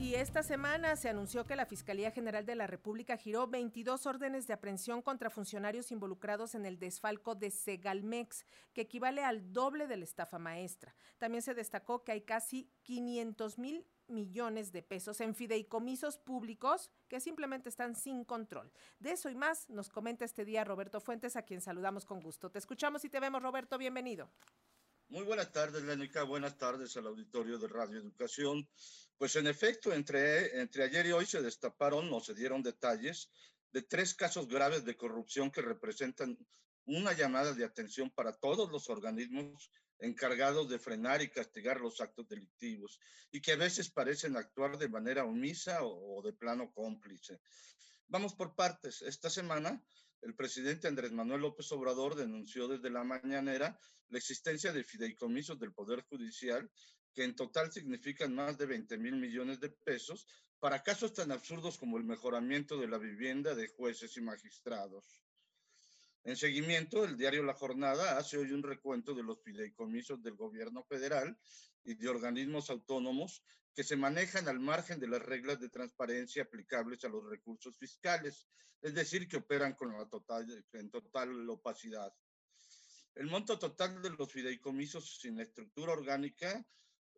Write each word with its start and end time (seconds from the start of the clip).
Y 0.00 0.14
esta 0.14 0.42
semana 0.42 0.96
se 0.96 1.10
anunció 1.10 1.44
que 1.44 1.54
la 1.54 1.66
Fiscalía 1.66 2.10
General 2.10 2.46
de 2.46 2.54
la 2.54 2.66
República 2.66 3.18
giró 3.18 3.46
22 3.48 4.06
órdenes 4.06 4.46
de 4.46 4.54
aprehensión 4.54 5.02
contra 5.02 5.28
funcionarios 5.28 5.92
involucrados 5.92 6.54
en 6.54 6.64
el 6.64 6.78
desfalco 6.78 7.34
de 7.34 7.50
Segalmex, 7.50 8.46
que 8.72 8.80
equivale 8.80 9.22
al 9.22 9.52
doble 9.52 9.86
de 9.86 9.98
la 9.98 10.04
estafa 10.04 10.38
maestra. 10.38 10.96
También 11.18 11.42
se 11.42 11.52
destacó 11.52 12.02
que 12.02 12.12
hay 12.12 12.22
casi 12.22 12.70
500 12.82 13.58
mil 13.58 13.86
millones 14.08 14.72
de 14.72 14.82
pesos 14.82 15.20
en 15.20 15.34
fideicomisos 15.34 16.16
públicos 16.16 16.90
que 17.06 17.20
simplemente 17.20 17.68
están 17.68 17.94
sin 17.94 18.24
control. 18.24 18.72
De 19.00 19.12
eso 19.12 19.28
y 19.28 19.34
más 19.34 19.68
nos 19.68 19.90
comenta 19.90 20.24
este 20.24 20.46
día 20.46 20.64
Roberto 20.64 21.02
Fuentes, 21.02 21.36
a 21.36 21.42
quien 21.42 21.60
saludamos 21.60 22.06
con 22.06 22.22
gusto. 22.22 22.50
Te 22.50 22.58
escuchamos 22.58 23.04
y 23.04 23.10
te 23.10 23.20
vemos, 23.20 23.42
Roberto. 23.42 23.76
Bienvenido. 23.76 24.30
Muy 25.10 25.24
buenas 25.24 25.50
tardes, 25.50 25.82
Lénica. 25.82 26.22
Buenas 26.22 26.56
tardes 26.56 26.96
al 26.96 27.08
auditorio 27.08 27.58
de 27.58 27.66
Radio 27.66 27.98
Educación. 27.98 28.68
Pues 29.18 29.34
en 29.34 29.48
efecto, 29.48 29.92
entre, 29.92 30.60
entre 30.60 30.84
ayer 30.84 31.06
y 31.06 31.10
hoy 31.10 31.26
se 31.26 31.42
destaparon 31.42 32.12
o 32.12 32.20
se 32.20 32.32
dieron 32.32 32.62
detalles 32.62 33.28
de 33.72 33.82
tres 33.82 34.14
casos 34.14 34.46
graves 34.46 34.84
de 34.84 34.96
corrupción 34.96 35.50
que 35.50 35.62
representan 35.62 36.38
una 36.84 37.12
llamada 37.12 37.52
de 37.52 37.64
atención 37.64 38.08
para 38.10 38.38
todos 38.38 38.70
los 38.70 38.88
organismos 38.88 39.72
encargados 39.98 40.68
de 40.68 40.78
frenar 40.78 41.22
y 41.22 41.28
castigar 41.28 41.80
los 41.80 42.00
actos 42.00 42.28
delictivos 42.28 43.00
y 43.32 43.40
que 43.40 43.50
a 43.50 43.56
veces 43.56 43.90
parecen 43.90 44.36
actuar 44.36 44.78
de 44.78 44.88
manera 44.88 45.24
omisa 45.24 45.82
o, 45.82 46.18
o 46.18 46.22
de 46.22 46.34
plano 46.34 46.70
cómplice. 46.72 47.40
Vamos 48.06 48.36
por 48.36 48.54
partes. 48.54 49.02
Esta 49.02 49.28
semana 49.28 49.82
el 50.22 50.34
presidente 50.34 50.88
Andrés 50.88 51.12
Manuel 51.12 51.40
López 51.40 51.70
Obrador 51.72 52.14
denunció 52.14 52.68
desde 52.68 52.90
la 52.90 53.04
mañanera 53.04 53.78
la 54.08 54.18
existencia 54.18 54.72
de 54.72 54.84
fideicomisos 54.84 55.58
del 55.58 55.72
Poder 55.72 56.02
Judicial 56.02 56.70
que 57.14 57.24
en 57.24 57.34
total 57.34 57.72
significan 57.72 58.34
más 58.34 58.58
de 58.58 58.66
20 58.66 58.98
mil 58.98 59.16
millones 59.16 59.60
de 59.60 59.70
pesos 59.70 60.26
para 60.58 60.82
casos 60.82 61.14
tan 61.14 61.32
absurdos 61.32 61.78
como 61.78 61.96
el 61.96 62.04
mejoramiento 62.04 62.78
de 62.78 62.88
la 62.88 62.98
vivienda 62.98 63.54
de 63.54 63.68
jueces 63.68 64.16
y 64.16 64.20
magistrados. 64.20 65.22
En 66.24 66.36
seguimiento, 66.36 67.04
el 67.04 67.16
diario 67.16 67.42
La 67.42 67.54
Jornada 67.54 68.18
hace 68.18 68.36
hoy 68.36 68.52
un 68.52 68.62
recuento 68.62 69.14
de 69.14 69.22
los 69.22 69.42
fideicomisos 69.42 70.22
del 70.22 70.36
gobierno 70.36 70.84
federal 70.84 71.38
y 71.82 71.94
de 71.94 72.08
organismos 72.08 72.68
autónomos 72.68 73.42
que 73.74 73.84
se 73.84 73.96
manejan 73.96 74.46
al 74.46 74.60
margen 74.60 75.00
de 75.00 75.08
las 75.08 75.22
reglas 75.22 75.58
de 75.60 75.70
transparencia 75.70 76.42
aplicables 76.42 77.04
a 77.04 77.08
los 77.08 77.24
recursos 77.28 77.78
fiscales, 77.78 78.46
es 78.82 78.94
decir, 78.94 79.28
que 79.28 79.38
operan 79.38 79.74
con 79.74 79.92
la 79.92 80.06
total, 80.08 80.46
en 80.72 80.90
total 80.90 81.48
opacidad. 81.48 82.12
El 83.14 83.26
monto 83.26 83.58
total 83.58 84.02
de 84.02 84.10
los 84.10 84.30
fideicomisos 84.30 85.20
sin 85.20 85.40
estructura 85.40 85.92
orgánica, 85.92 86.66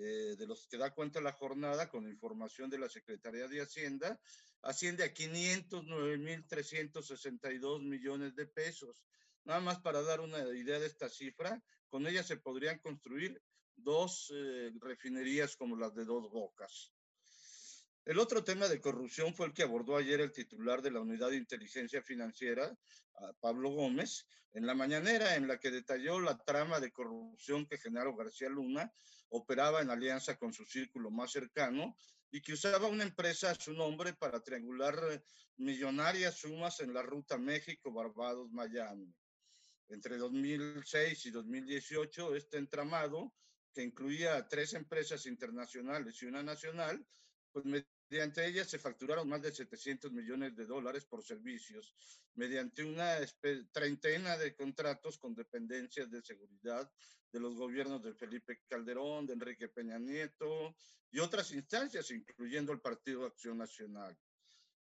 eh, 0.00 0.36
de 0.38 0.46
los 0.46 0.68
que 0.68 0.78
da 0.78 0.94
cuenta 0.94 1.20
la 1.20 1.32
jornada 1.32 1.88
con 1.88 2.08
información 2.08 2.70
de 2.70 2.78
la 2.78 2.88
Secretaría 2.88 3.48
de 3.48 3.60
Hacienda, 3.60 4.20
asciende 4.62 5.02
a 5.02 5.12
509.362 5.12 7.82
millones 7.82 8.36
de 8.36 8.46
pesos. 8.46 9.02
Nada 9.42 9.58
más 9.58 9.80
para 9.80 10.00
dar 10.02 10.20
una 10.20 10.38
idea 10.56 10.78
de 10.78 10.86
esta 10.86 11.08
cifra, 11.08 11.60
con 11.88 12.06
ella 12.06 12.22
se 12.22 12.36
podrían 12.36 12.78
construir 12.78 13.42
dos 13.74 14.32
eh, 14.32 14.70
refinerías 14.80 15.56
como 15.56 15.76
las 15.76 15.96
de 15.96 16.04
dos 16.04 16.30
bocas. 16.30 16.92
El 18.08 18.18
otro 18.18 18.42
tema 18.42 18.68
de 18.68 18.80
corrupción 18.80 19.34
fue 19.34 19.48
el 19.48 19.52
que 19.52 19.64
abordó 19.64 19.94
ayer 19.94 20.22
el 20.22 20.32
titular 20.32 20.80
de 20.80 20.90
la 20.90 21.02
Unidad 21.02 21.28
de 21.28 21.36
Inteligencia 21.36 22.02
Financiera, 22.02 22.74
Pablo 23.38 23.68
Gómez, 23.68 24.24
en 24.54 24.64
la 24.64 24.74
mañanera 24.74 25.36
en 25.36 25.46
la 25.46 25.60
que 25.60 25.70
detalló 25.70 26.18
la 26.18 26.38
trama 26.38 26.80
de 26.80 26.90
corrupción 26.90 27.66
que 27.66 27.76
Genaro 27.76 28.16
García 28.16 28.48
Luna 28.48 28.90
operaba 29.28 29.82
en 29.82 29.90
alianza 29.90 30.38
con 30.38 30.54
su 30.54 30.64
círculo 30.64 31.10
más 31.10 31.32
cercano 31.32 31.98
y 32.30 32.40
que 32.40 32.54
usaba 32.54 32.88
una 32.88 33.02
empresa 33.02 33.50
a 33.50 33.54
su 33.54 33.74
nombre 33.74 34.14
para 34.14 34.40
triangular 34.40 34.98
eh, 35.10 35.22
millonarias 35.58 36.38
sumas 36.38 36.80
en 36.80 36.94
la 36.94 37.02
ruta 37.02 37.36
México-Barbados-Miami. 37.36 39.14
Entre 39.90 40.16
2006 40.16 41.26
y 41.26 41.30
2018, 41.30 42.36
este 42.36 42.56
entramado 42.56 43.34
que 43.74 43.82
incluía 43.82 44.48
tres 44.48 44.72
empresas 44.72 45.26
internacionales 45.26 46.22
y 46.22 46.24
una 46.24 46.42
nacional, 46.42 47.06
pues 47.52 47.64
mediante 48.08 48.46
ellas 48.46 48.68
se 48.68 48.78
facturaron 48.78 49.28
más 49.28 49.42
de 49.42 49.52
700 49.52 50.12
millones 50.12 50.56
de 50.56 50.66
dólares 50.66 51.04
por 51.04 51.22
servicios, 51.22 51.94
mediante 52.34 52.84
una 52.84 53.18
treintena 53.72 54.36
de 54.36 54.54
contratos 54.54 55.18
con 55.18 55.34
dependencias 55.34 56.10
de 56.10 56.22
seguridad 56.22 56.90
de 57.32 57.40
los 57.40 57.56
gobiernos 57.56 58.02
de 58.02 58.14
Felipe 58.14 58.60
Calderón, 58.68 59.26
de 59.26 59.34
Enrique 59.34 59.68
Peña 59.68 59.98
Nieto 59.98 60.74
y 61.10 61.18
otras 61.18 61.52
instancias, 61.52 62.10
incluyendo 62.10 62.72
el 62.72 62.80
Partido 62.80 63.26
Acción 63.26 63.58
Nacional. 63.58 64.16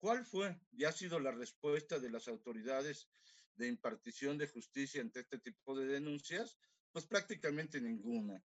¿Cuál 0.00 0.24
fue 0.24 0.60
y 0.72 0.84
ha 0.84 0.92
sido 0.92 1.18
la 1.18 1.30
respuesta 1.30 1.98
de 1.98 2.10
las 2.10 2.28
autoridades 2.28 3.08
de 3.54 3.68
impartición 3.68 4.36
de 4.36 4.48
justicia 4.48 5.00
ante 5.00 5.20
este 5.20 5.38
tipo 5.38 5.78
de 5.78 5.86
denuncias? 5.86 6.58
Pues 6.92 7.06
prácticamente 7.06 7.80
ninguna. 7.80 8.42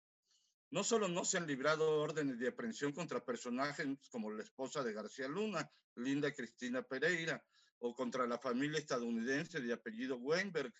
No 0.70 0.82
solo 0.82 1.08
no 1.08 1.24
se 1.24 1.38
han 1.38 1.46
librado 1.46 2.00
órdenes 2.00 2.38
de 2.38 2.48
aprehensión 2.48 2.92
contra 2.92 3.24
personajes 3.24 3.86
como 4.10 4.30
la 4.30 4.42
esposa 4.42 4.82
de 4.82 4.92
García 4.92 5.28
Luna, 5.28 5.70
Linda 5.94 6.32
Cristina 6.32 6.82
Pereira, 6.82 7.42
o 7.78 7.94
contra 7.94 8.26
la 8.26 8.38
familia 8.38 8.78
estadounidense 8.78 9.60
de 9.60 9.72
apellido 9.72 10.16
Weinberg, 10.16 10.72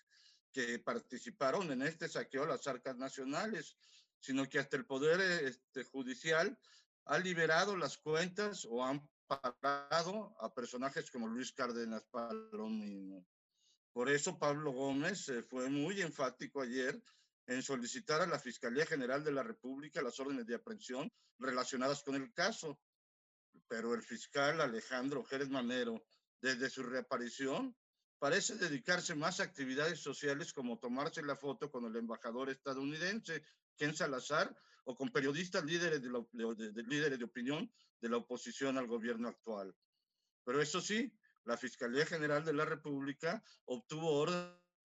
que 0.51 0.79
participaron 0.79 1.71
en 1.71 1.83
este 1.83 2.09
saqueo 2.09 2.43
a 2.43 2.47
las 2.47 2.67
arcas 2.67 2.97
nacionales, 2.97 3.77
sino 4.19 4.47
que 4.49 4.59
hasta 4.59 4.77
el 4.77 4.85
Poder 4.85 5.21
este, 5.43 5.83
Judicial 5.83 6.57
ha 7.05 7.19
liberado 7.19 7.77
las 7.77 7.97
cuentas 7.97 8.65
o 8.65 8.83
han 8.83 9.07
pagado 9.27 10.35
a 10.39 10.53
personajes 10.53 11.11
como 11.11 11.27
Luis 11.27 11.51
Cárdenas 11.51 12.03
Palomino. 12.05 13.25
Por 13.93 14.09
eso 14.09 14.37
Pablo 14.37 14.71
Gómez 14.71 15.29
eh, 15.29 15.41
fue 15.41 15.69
muy 15.69 16.01
enfático 16.01 16.61
ayer 16.61 17.01
en 17.47 17.63
solicitar 17.63 18.21
a 18.21 18.27
la 18.27 18.39
Fiscalía 18.39 18.85
General 18.85 19.23
de 19.23 19.31
la 19.31 19.41
República 19.41 20.01
las 20.01 20.19
órdenes 20.19 20.45
de 20.45 20.55
aprehensión 20.55 21.11
relacionadas 21.39 22.03
con 22.03 22.15
el 22.15 22.33
caso. 22.33 22.79
Pero 23.67 23.93
el 23.93 24.03
fiscal 24.03 24.61
Alejandro 24.61 25.23
Jerez 25.23 25.49
Manero, 25.49 26.05
desde 26.41 26.69
su 26.69 26.83
reaparición, 26.83 27.75
parece 28.19 28.55
dedicarse 28.55 29.15
más 29.15 29.39
a 29.39 29.43
actividades 29.43 29.99
sociales 29.99 30.53
como 30.53 30.79
tomarse 30.79 31.23
la 31.23 31.35
foto 31.35 31.71
con 31.71 31.85
el 31.85 31.95
embajador 31.95 32.49
estadounidense, 32.49 33.43
Ken 33.77 33.95
Salazar, 33.95 34.55
o 34.83 34.95
con 34.95 35.09
periodistas 35.09 35.65
líderes 35.65 36.01
de, 36.01 36.09
de, 36.09 36.83
líderes 36.83 37.19
de 37.19 37.25
opinión 37.25 37.71
de 37.99 38.09
la 38.09 38.17
oposición 38.17 38.77
al 38.77 38.87
gobierno 38.87 39.27
actual. 39.27 39.75
Pero 40.45 40.61
eso 40.61 40.79
sí, 40.79 41.13
la 41.43 41.57
Fiscalía 41.57 42.05
General 42.05 42.43
de 42.43 42.53
la 42.53 42.65
República 42.65 43.43
obtuvo 43.65 44.11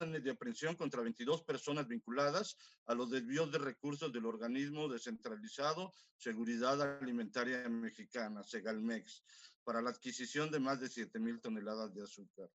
órdenes 0.03 0.25
de 0.25 0.33
aprehensión 0.33 0.75
contra 0.75 1.01
22 1.01 1.45
personas 1.45 1.87
vinculadas 1.87 2.57
a 2.87 2.95
los 2.95 3.11
desvíos 3.11 3.53
de 3.53 3.59
recursos 3.59 4.13
del 4.13 4.27
organismo 4.27 4.89
descentralizado 4.89 5.95
Seguridad 6.17 6.81
Alimentaria 7.01 7.69
Mexicana, 7.69 8.43
Segalmex, 8.43 9.23
para 9.63 9.81
la 9.81 9.91
adquisición 9.91 10.51
de 10.51 10.59
más 10.59 10.81
de 10.81 10.89
7 10.89 11.19
mil 11.21 11.41
toneladas 11.41 11.95
de 11.95 12.03
azúcar. 12.03 12.51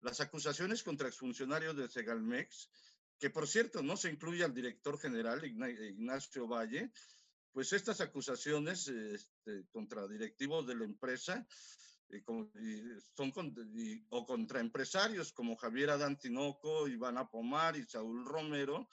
Las 0.00 0.20
acusaciones 0.20 0.82
contra 0.82 1.08
exfuncionarios 1.08 1.76
de 1.76 1.88
Segalmex, 1.88 2.70
que 3.18 3.30
por 3.30 3.48
cierto 3.48 3.82
no 3.82 3.96
se 3.96 4.10
incluye 4.10 4.44
al 4.44 4.54
director 4.54 4.98
general 4.98 5.44
Ignacio 5.44 6.46
Valle, 6.46 6.92
pues 7.52 7.72
estas 7.72 8.00
acusaciones 8.00 8.86
este, 8.86 9.66
contra 9.72 10.06
directivos 10.06 10.66
de 10.68 10.76
la 10.76 10.84
empresa 10.84 11.46
y 12.12 12.18
y 12.18 12.82
son 13.16 13.30
con, 13.30 13.54
y, 13.74 14.04
o 14.10 14.26
contra 14.26 14.60
empresarios 14.60 15.32
como 15.32 15.56
Javier 15.56 15.90
Adán 15.90 16.18
Tinoco, 16.18 16.88
Iván 16.88 17.18
Apomar 17.18 17.76
y 17.76 17.84
Saúl 17.84 18.24
Romero, 18.24 18.88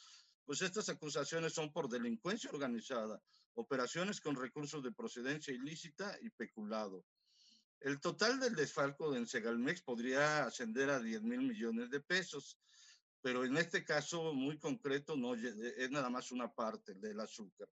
pues 0.46 0.62
estas 0.62 0.90
acusaciones 0.90 1.54
son 1.54 1.72
por 1.74 1.90
delincuencia 1.90 2.50
organizada, 2.50 3.22
operaciones 3.56 4.22
con 4.22 4.36
recursos 4.36 4.84
de 4.84 4.92
procedencia 4.92 5.54
ilícita 5.54 6.18
y 6.22 6.30
peculado. 6.30 7.06
El 7.80 8.00
total 8.00 8.40
del 8.40 8.56
desfalco 8.56 9.16
en 9.16 9.28
Segalmex 9.28 9.82
podría 9.82 10.46
ascender 10.46 10.90
a 10.90 11.00
10 11.00 11.24
mil 11.24 11.42
millones 11.42 11.90
de 11.90 12.00
pesos, 12.00 12.58
pero 13.22 13.46
en 13.46 13.58
este 13.58 13.84
caso 13.84 14.34
muy 14.34 14.58
concreto 14.58 15.16
no 15.16 15.36
es 15.36 15.92
nada 15.92 16.10
más 16.10 16.32
una 16.32 16.52
parte 16.52 16.94
del 16.96 17.20
azúcar. 17.20 17.68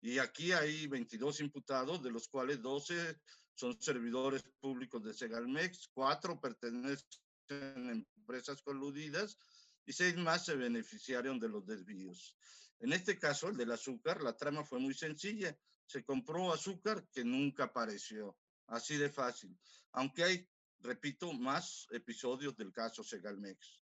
Y 0.00 0.18
aquí 0.18 0.52
hay 0.52 0.86
22 0.86 1.40
imputados, 1.40 2.02
de 2.02 2.10
los 2.10 2.28
cuales 2.28 2.62
12 2.62 3.18
son 3.54 3.80
servidores 3.80 4.42
públicos 4.60 5.02
de 5.02 5.12
Segalmex, 5.12 5.90
cuatro 5.92 6.40
pertenecen 6.40 7.04
a 7.50 7.92
empresas 7.92 8.62
coludidas 8.62 9.36
y 9.84 9.92
seis 9.92 10.16
más 10.16 10.46
se 10.46 10.56
beneficiaron 10.56 11.38
de 11.38 11.48
los 11.48 11.66
desvíos. 11.66 12.36
En 12.78 12.92
este 12.92 13.18
caso, 13.18 13.48
el 13.48 13.56
del 13.56 13.72
azúcar, 13.72 14.22
la 14.22 14.36
trama 14.36 14.64
fue 14.64 14.78
muy 14.78 14.94
sencilla. 14.94 15.54
Se 15.84 16.04
compró 16.04 16.52
azúcar 16.52 17.06
que 17.12 17.24
nunca 17.24 17.64
apareció. 17.64 18.38
Así 18.68 18.96
de 18.96 19.10
fácil. 19.10 19.58
Aunque 19.92 20.24
hay 20.24 20.48
repito, 20.82 21.32
más 21.32 21.86
episodios 21.90 22.56
del 22.56 22.72
caso 22.72 23.02
Segalmex. 23.02 23.80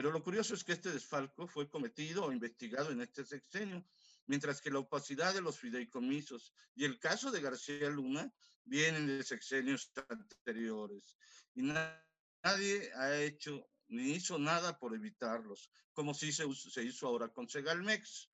Pero 0.00 0.12
lo 0.12 0.24
curioso 0.24 0.54
es 0.54 0.64
que 0.64 0.72
este 0.72 0.90
desfalco 0.90 1.46
fue 1.46 1.68
cometido 1.68 2.24
o 2.24 2.32
investigado 2.32 2.90
en 2.90 3.02
este 3.02 3.22
sexenio, 3.22 3.84
mientras 4.24 4.62
que 4.62 4.70
la 4.70 4.78
opacidad 4.78 5.34
de 5.34 5.42
los 5.42 5.58
fideicomisos 5.58 6.54
y 6.74 6.86
el 6.86 6.98
caso 6.98 7.30
de 7.30 7.42
García 7.42 7.90
Luna 7.90 8.32
vienen 8.64 9.06
de 9.06 9.22
sexenios 9.22 9.92
anteriores. 10.08 11.18
Y 11.54 11.64
nadie 11.64 12.90
ha 12.94 13.14
hecho 13.20 13.68
ni 13.88 14.12
hizo 14.12 14.38
nada 14.38 14.78
por 14.78 14.94
evitarlos, 14.94 15.70
como 15.92 16.14
sí 16.14 16.32
se, 16.32 16.50
se 16.54 16.82
hizo 16.82 17.06
ahora 17.06 17.28
con 17.28 17.46
Segalmex. 17.46 18.30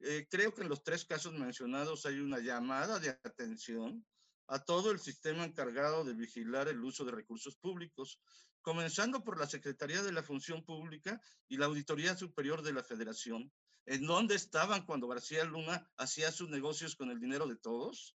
Eh, 0.00 0.28
creo 0.30 0.54
que 0.54 0.60
en 0.60 0.68
los 0.68 0.84
tres 0.84 1.06
casos 1.06 1.32
mencionados 1.32 2.04
hay 2.04 2.20
una 2.20 2.40
llamada 2.40 2.98
de 2.98 3.08
atención 3.08 4.04
a 4.50 4.58
todo 4.58 4.90
el 4.90 4.98
sistema 4.98 5.44
encargado 5.44 6.04
de 6.04 6.12
vigilar 6.12 6.66
el 6.66 6.82
uso 6.82 7.04
de 7.04 7.12
recursos 7.12 7.56
públicos, 7.56 8.18
comenzando 8.62 9.22
por 9.22 9.38
la 9.38 9.46
Secretaría 9.46 10.02
de 10.02 10.10
la 10.10 10.24
Función 10.24 10.64
Pública 10.64 11.20
y 11.48 11.56
la 11.56 11.66
Auditoría 11.66 12.16
Superior 12.16 12.60
de 12.62 12.72
la 12.72 12.82
Federación, 12.82 13.52
en 13.86 14.06
dónde 14.06 14.34
estaban 14.34 14.84
cuando 14.84 15.06
García 15.06 15.44
Luna 15.44 15.88
hacía 15.96 16.32
sus 16.32 16.50
negocios 16.50 16.96
con 16.96 17.12
el 17.12 17.20
dinero 17.20 17.46
de 17.46 17.56
todos, 17.56 18.16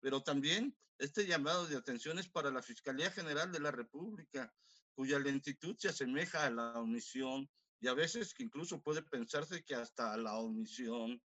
pero 0.00 0.22
también 0.22 0.74
este 0.98 1.26
llamado 1.26 1.66
de 1.66 1.76
atención 1.76 2.18
es 2.18 2.28
para 2.30 2.50
la 2.50 2.62
Fiscalía 2.62 3.10
General 3.10 3.52
de 3.52 3.60
la 3.60 3.70
República, 3.70 4.54
cuya 4.94 5.18
lentitud 5.18 5.76
se 5.78 5.88
asemeja 5.88 6.46
a 6.46 6.50
la 6.50 6.80
omisión 6.80 7.50
y 7.78 7.88
a 7.88 7.94
veces 7.94 8.32
que 8.32 8.44
incluso 8.44 8.80
puede 8.80 9.02
pensarse 9.02 9.62
que 9.62 9.74
hasta 9.74 10.14
a 10.14 10.16
la 10.16 10.38
omisión, 10.38 11.22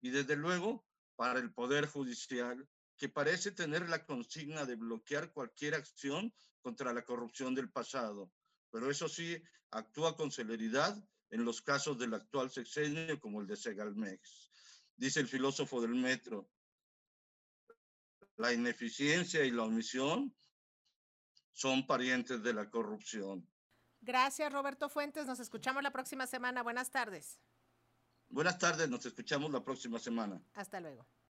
y 0.00 0.10
desde 0.10 0.34
luego 0.34 0.84
para 1.14 1.38
el 1.38 1.52
Poder 1.52 1.86
Judicial, 1.86 2.68
que 3.00 3.08
parece 3.08 3.50
tener 3.50 3.88
la 3.88 4.04
consigna 4.04 4.66
de 4.66 4.76
bloquear 4.76 5.32
cualquier 5.32 5.74
acción 5.74 6.34
contra 6.60 6.92
la 6.92 7.02
corrupción 7.02 7.54
del 7.54 7.70
pasado, 7.70 8.30
pero 8.70 8.90
eso 8.90 9.08
sí, 9.08 9.42
actúa 9.70 10.18
con 10.18 10.30
celeridad 10.30 11.02
en 11.30 11.46
los 11.46 11.62
casos 11.62 11.98
del 11.98 12.12
actual 12.12 12.50
sexenio 12.50 13.18
como 13.18 13.40
el 13.40 13.46
de 13.46 13.56
Segalmex. 13.56 14.50
Dice 14.96 15.20
el 15.20 15.28
filósofo 15.28 15.80
del 15.80 15.94
metro, 15.94 16.50
la 18.36 18.52
ineficiencia 18.52 19.44
y 19.44 19.50
la 19.50 19.62
omisión 19.62 20.36
son 21.52 21.86
parientes 21.86 22.42
de 22.42 22.52
la 22.52 22.68
corrupción. 22.68 23.50
Gracias, 24.02 24.52
Roberto 24.52 24.90
Fuentes. 24.90 25.26
Nos 25.26 25.40
escuchamos 25.40 25.82
la 25.82 25.90
próxima 25.90 26.26
semana. 26.26 26.62
Buenas 26.62 26.90
tardes. 26.90 27.40
Buenas 28.28 28.58
tardes, 28.58 28.90
nos 28.90 29.06
escuchamos 29.06 29.50
la 29.50 29.64
próxima 29.64 29.98
semana. 29.98 30.42
Hasta 30.52 30.80
luego. 30.80 31.06